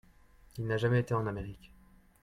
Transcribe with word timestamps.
Il 0.57 0.65
n'a 0.65 0.77
jamais 0.77 1.01
été 1.01 1.13
en 1.13 1.27
Amérique. 1.27 1.71